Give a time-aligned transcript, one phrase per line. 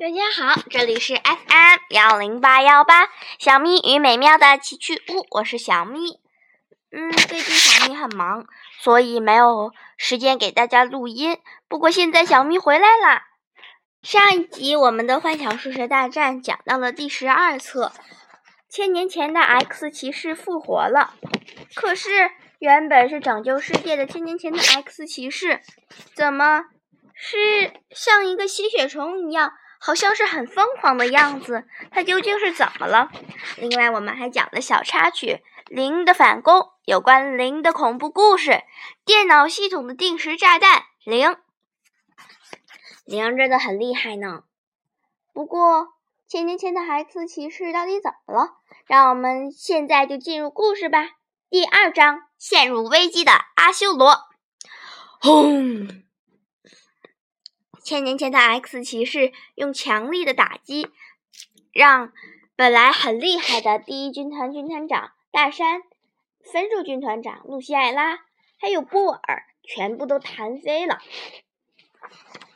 [0.00, 3.08] 大家好，这里是 FM 幺零八幺八
[3.40, 6.20] 小咪与美妙的奇趣屋，我是小咪。
[6.92, 8.46] 嗯，最近小咪很忙，
[8.80, 11.38] 所以没有时间给大家录音。
[11.66, 13.24] 不过现在小咪回来啦。
[14.00, 17.90] 上一集我们的《幻想数学大战》讲到了第十二册，
[18.68, 21.14] 千年前的 X 骑士复活了。
[21.74, 22.30] 可是
[22.60, 25.60] 原本是拯救世界的千年前的 X 骑士，
[26.14, 26.66] 怎么
[27.14, 29.52] 是像一个吸血虫一样？
[29.78, 33.10] 好像是很疯狂的样子，他究竟是怎么了？
[33.56, 35.26] 另外，我们还讲了小插曲
[35.66, 38.62] 《零的反攻》，有关零的恐怖故事，
[39.04, 41.36] 电脑系统的定时炸弹零。
[43.04, 44.42] 零真的很厉害呢。
[45.32, 45.88] 不过，
[46.26, 48.58] 千年前的孩子骑士到底怎么了？
[48.86, 51.10] 让我们现在就进入故事吧。
[51.48, 54.24] 第二章：陷入危机的阿修罗。
[55.20, 56.07] 轰！
[57.88, 60.88] 千年前的 X 骑士用强力的打击，
[61.72, 62.12] 让
[62.54, 65.80] 本来很厉害的第一军团军团长大山、
[66.52, 68.26] 分数军团长露西艾拉，
[68.60, 70.98] 还有布尔，全部都弹飞了。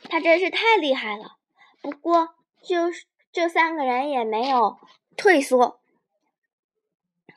[0.03, 1.37] 他真是太厉害了。
[1.81, 4.77] 不过，就是这三个人也没有
[5.17, 5.81] 退缩。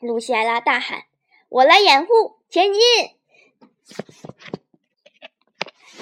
[0.01, 1.05] 露西艾拉大喊
[1.49, 2.81] ：“我来掩护，前进！”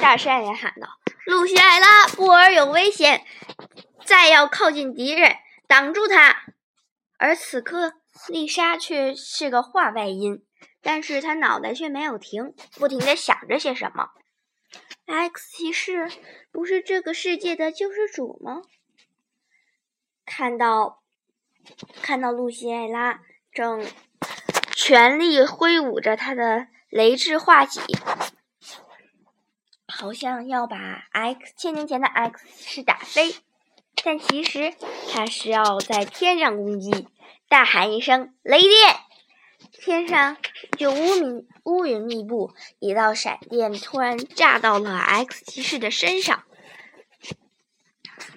[0.01, 0.89] 大山也喊道。
[1.25, 3.25] 露西艾拉，布尔有危险，
[4.05, 5.35] 再要靠近敌人，
[5.67, 6.43] 挡住他。
[7.17, 7.93] 而此刻，
[8.27, 10.45] 丽莎却是个话外音，
[10.81, 14.09] 但是她脑袋却没有停，不停的想着些什么。
[15.07, 16.11] X 骑士
[16.51, 18.61] 不是这个世界的救世主吗？
[20.25, 21.01] 看到，
[22.03, 23.83] 看到露西艾拉正
[24.75, 27.81] 全力挥舞着他的雷之画戟。
[29.97, 33.33] 好像要把 X 千年前的 X 是打飞，
[34.03, 34.73] 但其实
[35.09, 37.07] 他是要在天上攻击。
[37.47, 38.73] 大喊一声“雷电”，
[39.71, 40.35] 天上
[40.77, 46.43] 就乌云乌云密布，一道闪电突然炸到了 X 骑士的身上。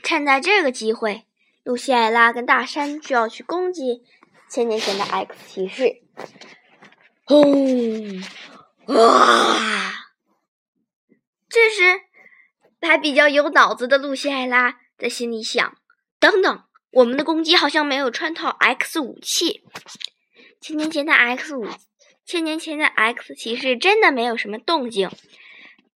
[0.04, 1.24] 趁在这个机会，
[1.64, 4.04] 露西艾拉跟大山就要去攻击
[4.48, 6.02] 千年前的 X 骑士。
[7.24, 8.22] 轰！
[8.86, 9.97] 哇！
[11.48, 12.02] 这时，
[12.80, 15.78] 还比较有脑子的露西艾拉在心里想
[16.20, 19.64] ：“等等，我们的攻击好像没有穿透 X 武器。
[20.60, 21.66] 千年前的 X 武，
[22.24, 25.10] 千年前的 X 骑士真的没有什么动静。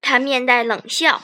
[0.01, 1.21] 他面带冷笑，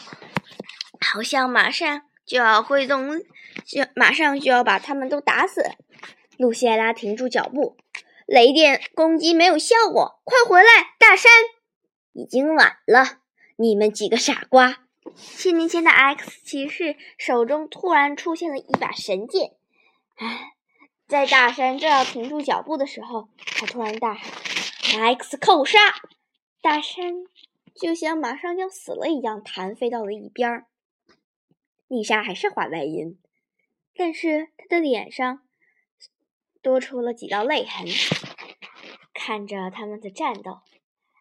[0.99, 3.19] 好像马上就要挥动，
[3.65, 5.63] 就马上就要把他们都打死。”
[6.37, 7.77] 露西艾拉停住脚步，
[8.25, 11.31] 雷电攻击没有效果，快回来，大山！
[12.11, 13.19] 已经晚了。
[13.57, 14.85] 你们几个傻瓜！
[15.15, 19.55] 千年前的 X 骑士手中突然出现了一把神剑，
[20.15, 20.55] 哎，
[21.07, 24.29] 在大山正要停住脚步的时候，他突然大喊
[25.15, 25.79] ：“X 扣杀！”
[26.61, 27.13] 大山
[27.73, 30.65] 就像马上要死了一样，弹飞到了一边。
[31.87, 33.17] 丽莎还是话外音，
[33.95, 35.43] 但是她的脸上
[36.61, 37.87] 多出了几道泪痕。
[39.13, 40.59] 看着他们的战斗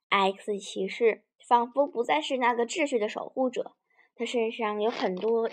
[0.08, 1.22] ，X 骑士。
[1.46, 3.72] 仿佛不再是那个秩序的守护者，
[4.16, 5.50] 他身上有很多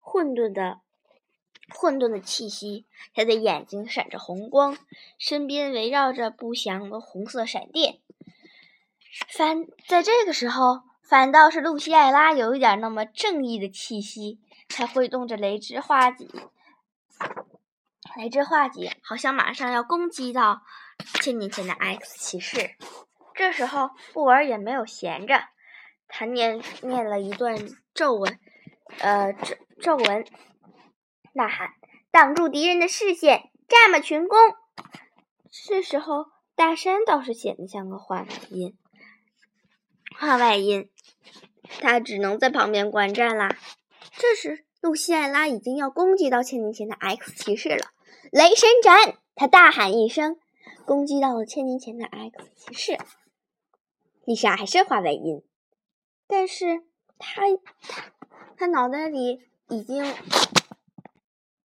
[0.00, 0.80] 混沌的
[1.68, 4.76] 混沌的气息，他的眼睛闪着红光，
[5.18, 8.00] 身边围绕着不祥的红色闪电。
[9.28, 16.28] 反在这个时候，反倒是露西艾拉有一点那么正义的气息，她挥动着雷之化戟，
[18.16, 20.62] 雷之化戟好像马上要攻击到
[21.20, 22.76] 千年前的 X 骑士。
[23.42, 25.42] 这时候，布尔也没有闲着，
[26.06, 27.58] 他念念了一段
[27.92, 28.38] 咒文，
[29.00, 30.24] 呃，咒咒文，
[31.32, 31.70] 呐喊，
[32.12, 34.38] 挡住敌人的视线，战马群攻。
[35.66, 38.78] 这时候，大山倒是显得像个话外音，
[40.16, 40.88] 话外音，
[41.80, 43.56] 他只能在旁边观战啦。
[44.12, 47.88] 这时，露西艾拉已经要攻击到千年前的 X 骑士了，
[48.30, 49.18] 雷神斩！
[49.34, 50.38] 他大喊一声，
[50.86, 52.98] 攻击到了千年前的 X 骑士。
[54.24, 55.42] 丽莎还是画外音，
[56.26, 56.84] 但是
[57.18, 57.42] 她
[58.56, 60.04] 她脑袋里已经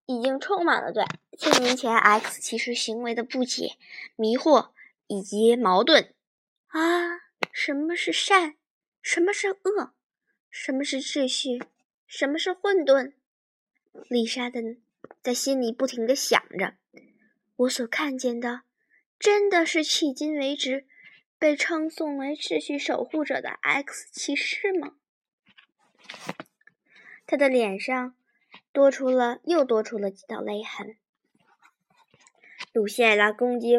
[0.08, 1.06] 已经充满了对
[1.38, 3.78] 千年前 X 骑士行为的不解、
[4.16, 4.70] 迷惑
[5.06, 6.14] 以及矛盾
[6.68, 7.20] 啊！
[7.52, 8.56] 什么是善？
[9.02, 9.94] 什么是恶？
[10.50, 11.62] 什么是秩序？
[12.08, 13.14] 什么是混沌？
[14.10, 14.62] 丽莎的
[15.22, 16.76] 在心里不停的想着：
[17.56, 18.62] 我所看见的，
[19.20, 20.88] 真的是迄今为止。
[21.40, 24.94] 被称颂为秩序守护者的 X 骑士吗？
[27.26, 28.16] 他的脸上
[28.72, 30.98] 多出了又多出了几道勒痕。
[32.74, 33.76] 鲁西艾拉攻击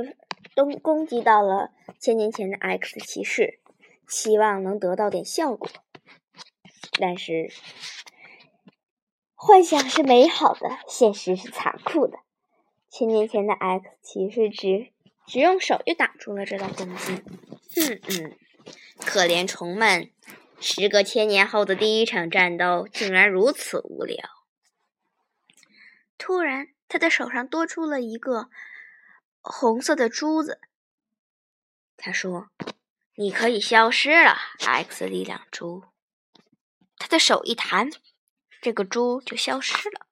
[0.54, 3.60] 东攻击到了千年前的 X 骑士，
[4.06, 5.68] 希望能得到点效果。
[7.00, 7.52] 但是，
[9.34, 12.18] 幻想是美好的，现实是残酷的。
[12.90, 14.92] 千年前的 X 骑士只
[15.28, 17.22] 只用手就挡住了这道攻击。
[17.76, 18.38] 嗯嗯，
[19.06, 20.10] 可怜虫们，
[20.58, 24.16] 时隔千年后的第一场战斗竟然如此无聊。
[26.16, 28.48] 突然，他的手上多出了一个
[29.40, 30.60] 红色的珠子。
[31.96, 32.48] 他说
[33.16, 35.84] ：“你可以消失了，X 力量珠。”
[36.98, 37.90] 他的手一弹，
[38.60, 40.06] 这个珠就消失了。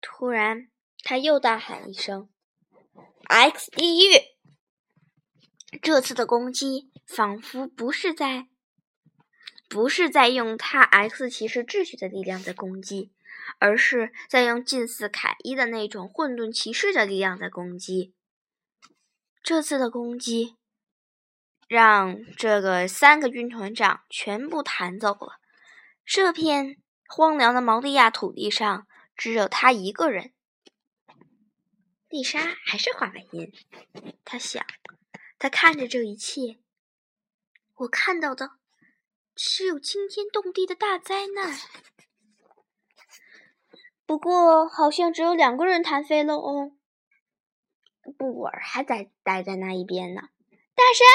[0.00, 0.68] 突然，
[1.02, 2.28] 他又大喊一声
[3.28, 4.20] ：“X 地狱！”
[5.80, 8.48] 这次的攻击仿佛不是在，
[9.68, 13.10] 不是在用他 X 骑士秩序的力量在攻击，
[13.58, 18.14] 而是在用近似凯伊的那种混沌骑士的力量在攻击。
[19.42, 20.56] 这次的攻击
[21.66, 25.40] 让这个三个军团长全部弹走了。
[26.04, 26.76] 这片
[27.06, 28.86] 荒凉的毛利亚土地上
[29.16, 30.32] 只有他一个人。
[32.12, 33.50] 丽莎还是画外音，
[34.22, 34.62] 她想。
[35.38, 36.58] 她看着这一切，
[37.74, 38.58] 我看到的
[39.34, 41.58] 只有惊天动地的大灾难。
[44.04, 46.72] 不过，好像只有两个人弹飞了哦。
[48.18, 50.28] 布尔还在待在那一边呢。
[50.74, 51.06] 大神，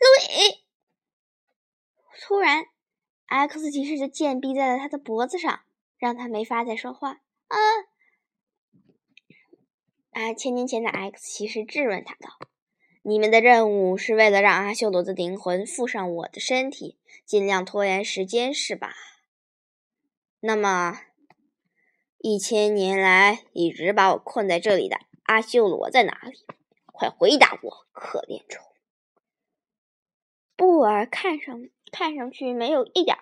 [0.00, 0.06] 路
[0.40, 0.64] 易！
[2.22, 2.64] 突然
[3.26, 5.64] ，X 骑士的剑逼在了他的脖子上，
[5.98, 7.20] 让他没法再说话。
[7.48, 7.58] 啊！
[10.16, 10.32] 啊！
[10.32, 12.38] 千年前的 X 骑士质问他道。
[13.02, 16.96] 你们的任务是为了让阿修罗的灵魂附上我的身体，
[17.26, 18.94] 尽量拖延时间，是吧？
[20.40, 20.98] 那么，
[22.16, 26.46] 一千年来一直把我困在这里的阿修罗在哪里？
[26.86, 28.64] 快回答我，可怜虫！
[30.56, 33.18] 布尔看上看上去没有一点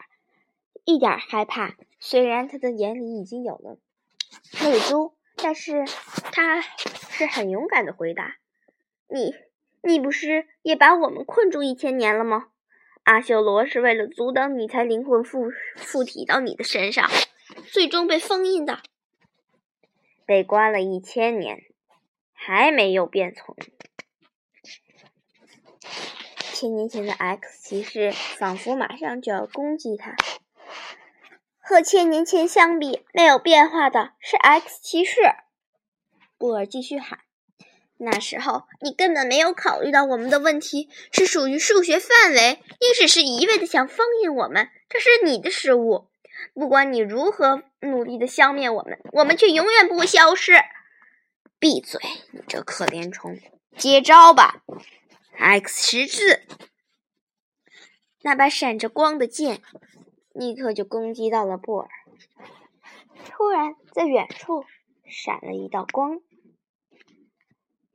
[0.84, 3.78] 一点害怕，虽然他的眼里已经有了
[4.62, 5.84] 泪珠，但是
[6.32, 8.36] 他是很勇敢的回答
[9.08, 9.34] ：“你。”
[9.86, 12.48] 你不是也把我们困住一千年了吗？
[13.02, 17.06] 阿修罗是为了阻挡你才灵魂附附体到你的身上，
[17.70, 18.80] 最终被封印的，
[20.24, 21.64] 被关了一千年，
[22.32, 23.54] 还没有变从。
[26.38, 30.16] 千年前的 X 骑士仿佛马上就要攻击他，
[31.74, 35.16] 和千年前相比，没有变化的是 X 骑士。
[36.38, 37.18] 布尔继续喊。
[37.96, 46.06] 那时候你根本没有考虑到我们的问题是属于数学范围，你只是一味的想封印我们，这是你的失误。
[46.54, 50.52] 不管你如何努力的消灭我们，我们却永远不会消失。
[51.58, 52.00] 闭嘴，
[52.30, 53.36] 你这可怜虫！
[53.76, 54.62] 接招吧
[55.36, 56.42] ，X 十字！
[58.22, 59.60] 那把闪着光的剑
[60.34, 61.88] 立刻就攻击到了布尔。
[63.24, 64.64] 突然，在远处
[65.06, 66.20] 闪了一道光。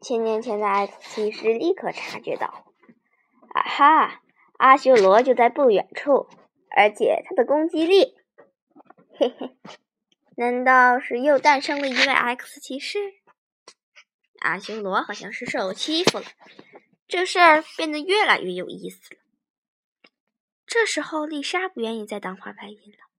[0.01, 2.65] 千年前的 X 骑士立刻察觉到，
[3.49, 4.21] 啊哈，
[4.53, 6.29] 阿修罗就在不远处，
[6.69, 8.15] 而且他的攻击力，
[9.17, 9.57] 嘿嘿，
[10.37, 12.97] 难道是又诞生了一位 X 骑士？
[14.39, 16.25] 阿修罗好像是受欺负了，
[17.09, 19.18] 这事儿变得越来越有意思了。
[20.69, 23.09] 这时候，丽莎不愿意再当花白音了，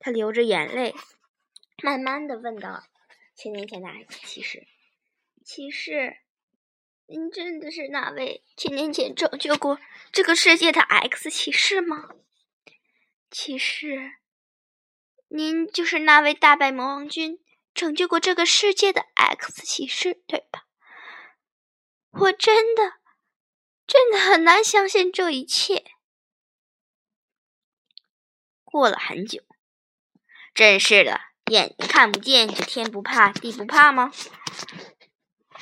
[0.00, 0.94] 她流着眼泪，
[1.82, 2.84] 慢慢的问道
[3.34, 4.66] ：“千年前的 X 骑士。”
[5.42, 6.18] 骑士，
[7.06, 9.80] 您真的是那位千年前拯救过
[10.12, 12.10] 这个世界的 X 骑士吗？
[13.30, 14.18] 骑士，
[15.28, 17.42] 您就是那位大败魔王军、
[17.72, 20.66] 拯救过这个世界的 X 骑士，对吧？
[22.10, 22.98] 我真的，
[23.86, 25.89] 真的很难相信这一切。
[28.70, 29.42] 过了很久，
[30.54, 34.12] 真是的，眼睛看不见就天不怕地不怕吗？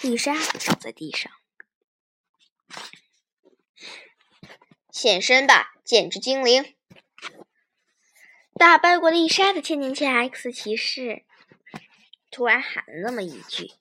[0.03, 1.33] 丽莎倒在地上，
[4.93, 6.77] 现身吧，剑之精灵！
[8.55, 11.25] 打败过丽莎的千年前 X 骑士
[12.31, 13.73] 突然喊了那么一句，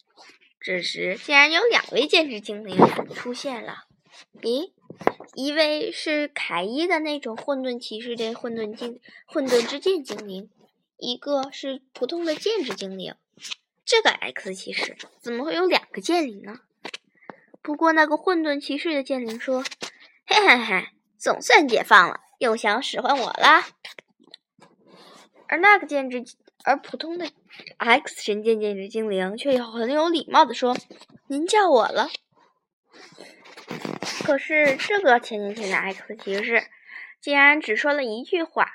[0.59, 2.77] 这时竟然有两位剑之精灵
[3.13, 3.85] 出现了。
[4.41, 4.73] 咦，
[5.37, 10.49] 一位是凯伊的那种混沌骑士的混沌精混沌之剑精灵，
[10.97, 13.13] 一个是普通的剑之精灵。
[13.85, 16.61] 这个 X 骑士怎么会有两个剑灵呢？
[17.61, 19.63] 不过那个混沌骑士的剑灵说
[20.25, 20.87] ：“嘿嘿嘿，
[21.19, 23.61] 总算解放了，又想使唤我了。”
[25.47, 26.25] 而那个剑之，
[26.63, 27.29] 而普通的
[27.77, 30.75] X 神剑剑之精灵却很有礼貌的说
[31.29, 32.09] ：“您叫我了。”
[34.27, 36.67] 可是这个千年前的 X 骑士
[37.21, 38.69] 竟然只说了一句话：“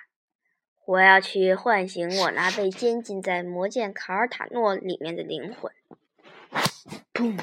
[0.87, 5.71] 我要去唤醒我那被监禁在魔剑卡尔塔诺里面的灵魂。”
[7.13, 7.39] 砰！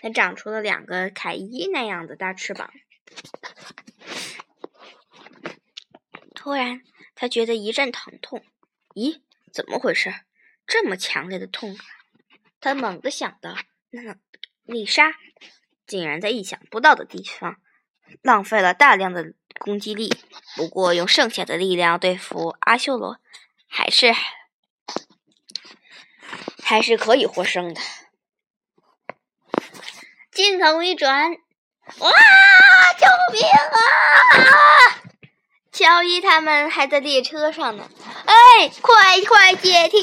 [0.00, 2.72] 它长出了两个凯伊那样的大翅膀。
[6.34, 6.80] 突然，
[7.14, 8.42] 他觉得一阵疼痛。
[8.94, 9.20] 咦，
[9.52, 10.10] 怎么回事？
[10.66, 11.84] 这么强烈的痛感！
[12.58, 13.54] 他猛地想到，
[13.90, 14.16] 那
[14.62, 15.14] 丽莎。
[15.86, 17.56] 竟然在意想不到的地方
[18.22, 20.12] 浪费了大量的攻击力，
[20.56, 23.18] 不过用剩下的力量对付阿修罗，
[23.68, 24.14] 还是
[26.62, 27.80] 还是可以获胜的。
[30.32, 31.30] 镜头一转，
[31.98, 32.10] 哇！
[32.98, 33.78] 救命啊！
[35.70, 37.88] 乔伊他们还在列车上呢。
[38.26, 40.00] 哎，快快解题！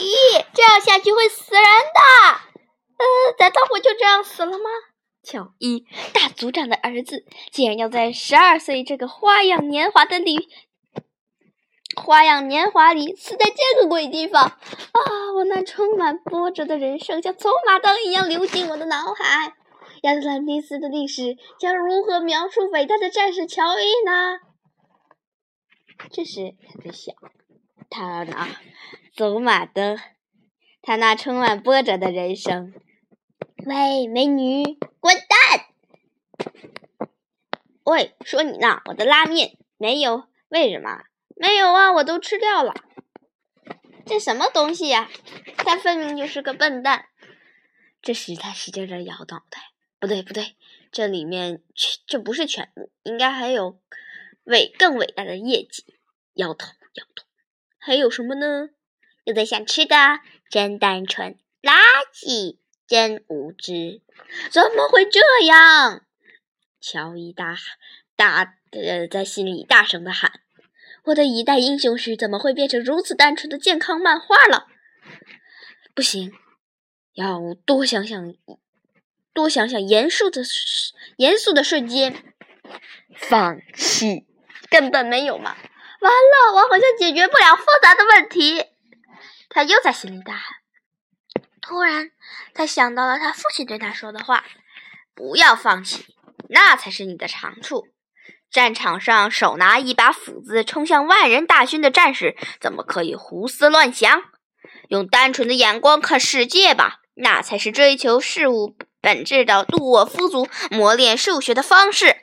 [0.54, 2.02] 这样下去会死人的。
[2.98, 3.06] 呃，
[3.40, 4.70] 难道我就这样死了吗？
[5.24, 10.50] 乔伊大族长的儿子竟然要在十二岁这个花样年华的里，
[11.96, 15.00] 花样年华里死在这个鬼地方啊！
[15.36, 19.54] 我那充满波折的人生像走马灯一样流进我的脑海。
[20.02, 24.40] 亚特兰蒂斯的历史将如何描述伟大的战士乔伊呢？
[26.12, 27.14] 这时他在想，
[27.90, 28.50] 他那
[29.16, 30.00] 走马灯，
[30.82, 32.74] 他那充满波折的人生。
[33.64, 34.64] 喂，美女，
[35.00, 35.68] 滚蛋！
[37.84, 40.28] 喂，说你呢，我的拉面没有？
[40.50, 41.04] 为什么
[41.36, 41.92] 没有啊？
[41.94, 42.74] 我都吃掉了。
[44.06, 45.10] 这什么东西呀？
[45.58, 47.10] 他分明就是个笨蛋。
[48.02, 50.56] 这时他使劲的摇脑袋，不对不对，
[50.92, 51.62] 这里面
[52.08, 53.80] 这不是全部，应该还有
[54.46, 55.86] 伟更伟大的业绩。
[56.34, 57.26] 摇头摇头，
[57.78, 58.70] 还有什么呢？
[59.24, 59.96] 有在想吃的，
[60.50, 61.76] 真单纯，垃
[62.12, 62.58] 圾。
[62.92, 64.02] 真无知！
[64.50, 66.04] 怎么会这样？
[66.82, 67.56] 乔伊大
[68.18, 70.42] 大呃在心里大声的喊
[71.06, 74.68] ：“我的一代英雄史怎么会变成如此单纯的健康漫画了？
[75.96, 76.34] 不行，
[77.14, 78.34] 要多想想，
[79.34, 80.44] 多想想严肃的
[81.16, 82.36] 严肃的瞬间。
[83.16, 84.28] 放弃，
[84.70, 85.56] 根本没有嘛！
[86.02, 88.66] 完了，我好像解决不了复杂的问题。
[89.48, 90.61] 他又在心里大喊。
[91.62, 92.12] 突然，
[92.54, 94.44] 他想到了他父亲对他说的话
[95.14, 96.16] ：“不要放弃，
[96.50, 97.88] 那才是你的长处。
[98.50, 104.24] 战场上手拿一把斧子冲向万人大军的战士，怎么可以胡思乱想？
[104.90, 112.18] 用单纯的眼光看世界吧，那才是追求事物本质的洛夫族磨练数学的方式。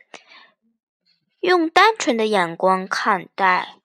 [1.41, 3.77] 用单纯的眼光看待，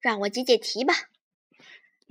[0.00, 0.94] 让我解解题吧。”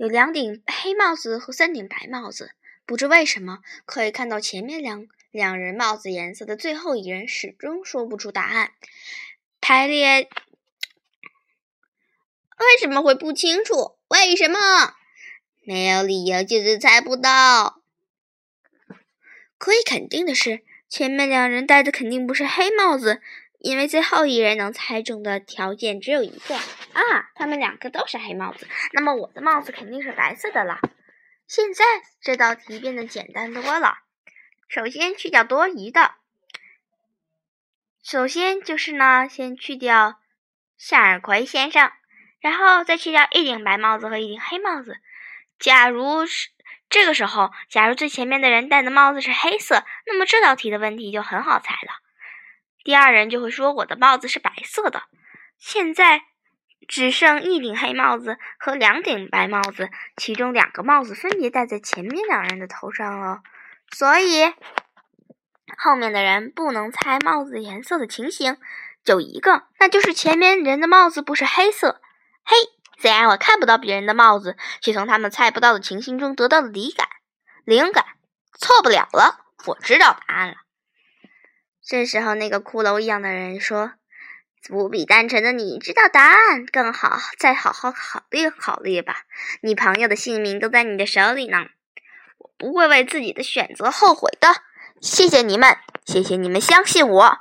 [0.04, 2.50] 有两顶黑帽子和三顶白帽子，
[2.84, 8.72] 不知为什么可以看到前面两两人帽子颜色的最后一人始终说不出答案。
[9.62, 10.28] 排列
[12.58, 13.96] 为什么会不清楚？
[14.08, 14.58] 为什么
[15.62, 17.80] 没有理由就是猜不到？
[19.56, 23.22] 可以肯定的是，前面两人戴的肯定不是黑帽子。
[23.64, 30.80] 因为最后一人能猜中的条件只有一个啊，他们两个都是黑帽子，那么我的帽子肯定是白色的了。
[31.48, 31.82] 现在
[32.20, 33.96] 这道题变得简单多了。
[34.68, 36.12] 首先去掉多余的，
[38.02, 40.20] 首先就是呢，先去掉
[40.76, 41.90] 向日葵先生，
[42.40, 44.98] 然后再去掉一顶白帽子和一顶黑帽子。
[45.58, 46.50] 假如是
[46.90, 52.03] 这个时候，假如最前面的人戴的帽子是黑色，那么这道题的问题就很好猜了。
[52.84, 55.02] 第二人就会说：“我的帽子是白色的。”
[55.58, 56.22] 现在
[56.86, 63.40] 只剩一顶黑帽子和两顶白帽子，其中两个帽子分别戴在前面两人的头上了，
[63.90, 64.52] 所以
[65.78, 68.58] 后面的人不能猜帽子颜色的情形
[69.02, 72.02] 就一个，那就是前面人的帽子不是黑色。
[72.44, 72.56] 嘿，
[72.98, 77.08] 虽然我看不到别人的帽子，却从他们猜不到的情形中得到了灵感。
[77.64, 78.04] 灵感，
[78.58, 80.56] 错不了了，我知道答案了。
[81.86, 83.92] 这时候，那个骷髅一样的人说
[84.68, 89.24] ：“不比单纯的你知道答案更好，再好好考虑考虑吧。
[89.60, 91.66] 你朋友的性命都在你的手里呢，
[92.38, 94.48] 我不会为自己的选择后悔的。
[95.02, 95.76] 谢谢你们，
[96.06, 97.38] 谢谢你们相信我，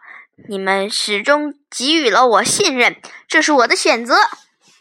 [0.49, 2.97] 你们始终给予了我信任，
[3.29, 4.15] 这是我的选择。”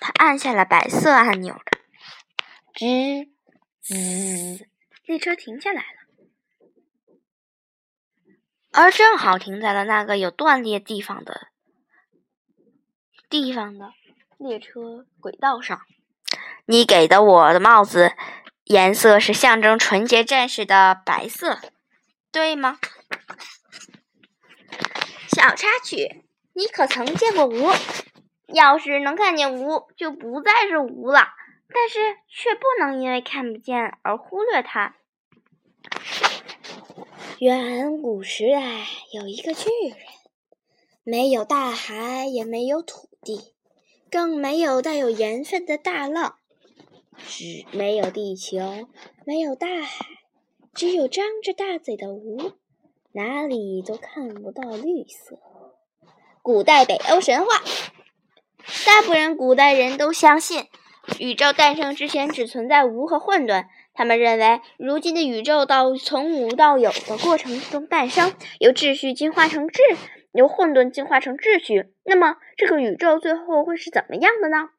[0.01, 1.55] 他按下了白色按钮，
[2.75, 3.29] 吱
[3.87, 4.67] 吱，
[5.07, 6.02] 列车停下来了。
[8.73, 11.49] 而正好停在了那个有断裂地方的
[13.29, 13.93] 地方的
[14.39, 15.81] 列车轨道上。
[16.65, 18.13] 你给的我的帽子
[18.65, 21.59] 颜色是象征纯洁战士的白色，
[22.31, 22.79] 对吗？
[25.29, 26.25] 小插曲，
[26.55, 27.71] 你可曾见过吴？
[28.47, 31.29] 要是能看见吴，就不再是吴了。
[31.75, 34.95] 但是却不能因为看不见而忽略它。
[37.43, 39.99] 远古时代有一个巨人，
[41.03, 43.53] 没有大海，也没有土地，
[44.09, 46.37] 更没有带有盐分的大浪，
[47.27, 48.87] 只没有地球，
[49.27, 50.07] 没有大海，
[50.73, 52.53] 只有张着大嘴的无，
[53.11, 55.41] 哪里都看不到绿色。
[56.43, 57.61] 古代北欧神话，
[58.87, 60.67] 大部分古代人都相信。
[61.19, 63.67] 宇宙诞生之前只存在无和混沌。
[63.95, 69.97] 他们认为，如今的宇宙到从无到有的过程中诞生，由秩序进化成秩，
[70.33, 71.93] 由混沌进化成秩序。
[72.05, 74.71] 那么，这个宇宙最后会是怎么样的呢？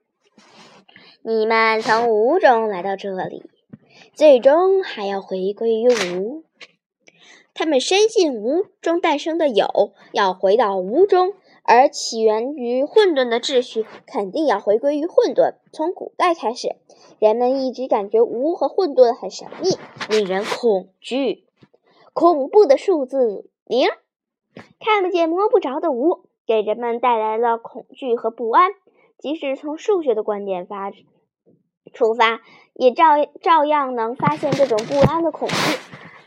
[1.22, 3.44] 你们从无中来到这里，
[4.14, 6.44] 最终还要回归于无。
[7.54, 11.34] 他们深信无中诞生的有要回到无中。
[11.66, 15.54] 而起源于混沌的秩序肯定要回归于混沌。
[15.72, 16.76] 从古代开始，
[17.20, 19.70] 人们一直感觉无和混沌很神秘，
[20.10, 21.46] 令人恐惧。
[22.14, 23.88] 恐怖的数字零，
[24.80, 28.72] 看不见摸不着的无，给人们带来了恐惧和不安。
[29.18, 30.92] 即使从数学的观点发
[31.94, 32.42] 出发，
[32.74, 35.56] 也照照样能发现这种不安的恐惧。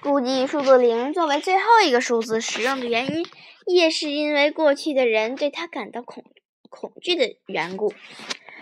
[0.03, 3.27] 估计数字零作为最后一个数字使用的原因。
[3.69, 6.23] 也是因为过去的人对它感到恐
[6.71, 7.93] 恐惧的缘故。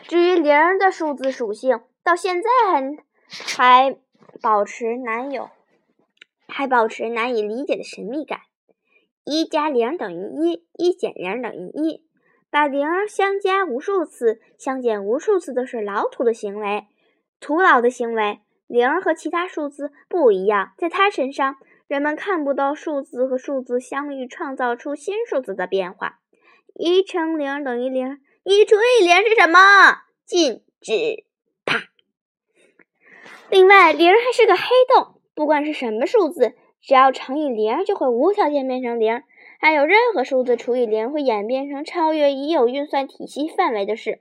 [0.09, 3.96] 至于零的数字属性，到现在还还
[4.42, 5.49] 保持难有，
[6.46, 8.40] 还保持难以理解的神秘感。
[9.25, 12.04] 一加零等于一，一减零等于一。
[12.50, 16.87] 把零相加无数次，相减无数次的是老土的行为，
[17.40, 18.40] 徒劳的行为。
[18.66, 21.56] 零和其他数字不一样，在它身上。
[21.87, 26.20] 人们看不到数字和数字相遇创造出新数字的变化。
[26.74, 29.59] 一乘零等于零，一除以零是什么？
[30.26, 31.24] 禁止。
[33.50, 34.62] 另外，零还是个黑
[34.94, 39.22] 洞，不管是什么数字，只要乘以零，就会无条件变成零。
[39.61, 44.18] 还有任何数字除以零会演变成超越已有运算体系范围的事。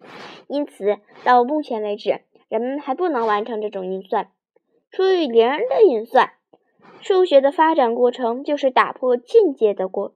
[0.48, 4.30] 因此，到目前为止，人们还不能完成这种运算——
[4.92, 6.34] 除以零的运算。
[7.02, 10.14] 数学的发展过程就是打破境界的过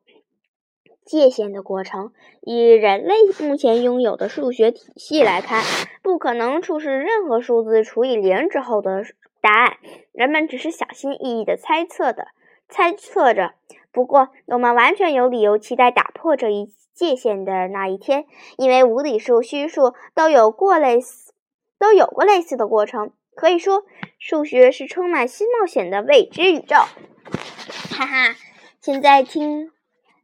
[1.07, 2.11] 界限的过程。
[2.41, 5.63] 以人类目前拥有的数学体系来看，
[6.03, 9.03] 不可能出示任何数字除以零之后的
[9.41, 9.77] 答案。
[10.11, 12.27] 人们只是小心翼翼地猜测的
[12.69, 13.53] 猜测着。
[13.91, 18.25] 不过，我们完全有理由期待打破这一界限的那一天，
[18.57, 21.33] 因为无理数、虚数都有过类似
[21.79, 23.11] 都有过类似的过程。
[23.35, 23.83] 可以说，
[24.19, 26.75] 数学是充满新冒险的未知宇宙。
[26.75, 28.35] 哈哈，
[28.81, 29.71] 现在听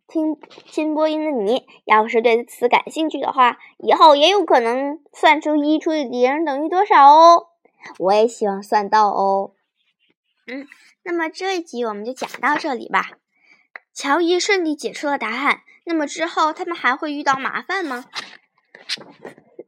[0.08, 0.36] 听
[0.66, 7.48] 听播音的你，要是对此感兴趣的话，以后也有可能算出一除以零等于多少哦。
[8.00, 9.52] 我也希望算到哦。
[10.48, 10.68] 嗯，
[11.04, 13.12] 那么这一集我们就讲到这里吧。
[13.94, 18.06] 乔伊顺利解出了答案，那么之后他们还会遇到麻烦吗？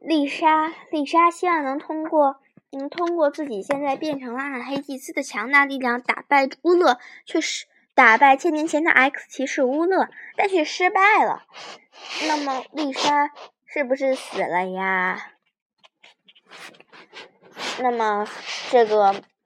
[0.00, 2.36] 丽莎，丽莎希望能通过。
[2.72, 11.44] 能通过自己现在变成了暗黑祭司的强大力量打败乌勒，却是打败千年前的 X 骑士乌勒，但却失败了。
[12.28, 13.30] 那么丽莎
[13.64, 15.32] 是不是死了呀？
[17.78, 18.28] 那么
[18.70, 19.22] 这个